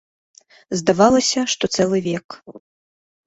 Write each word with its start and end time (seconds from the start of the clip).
Здавалася, 0.79 1.43
што 1.53 1.69
цэлы 1.77 1.99
век. 2.07 2.27